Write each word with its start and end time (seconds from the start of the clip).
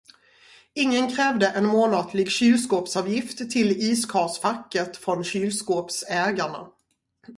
Ingen 0.73 1.09
krävde 1.15 1.47
en 1.49 1.65
månatlig 1.65 2.31
kylskåpsavgift 2.31 3.51
till 3.51 3.71
iskarlsfacket 3.91 4.97
från 4.97 5.23
kylskåpsägarna. 5.23 6.67